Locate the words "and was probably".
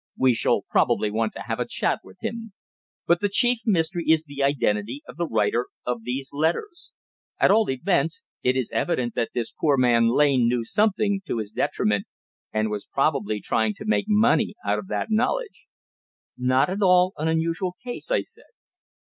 12.51-13.39